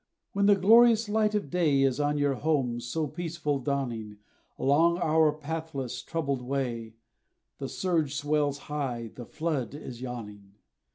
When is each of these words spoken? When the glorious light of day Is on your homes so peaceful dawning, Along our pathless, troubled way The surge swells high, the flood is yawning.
When 0.33 0.47
the 0.47 0.55
glorious 0.55 1.07
light 1.07 1.35
of 1.35 1.51
day 1.51 1.83
Is 1.83 1.99
on 1.99 2.17
your 2.17 2.33
homes 2.33 2.87
so 2.87 3.05
peaceful 3.05 3.59
dawning, 3.59 4.17
Along 4.57 4.97
our 4.97 5.31
pathless, 5.31 6.01
troubled 6.01 6.41
way 6.41 6.95
The 7.59 7.69
surge 7.69 8.15
swells 8.15 8.57
high, 8.65 9.11
the 9.13 9.27
flood 9.27 9.75
is 9.75 10.01
yawning. 10.01 10.55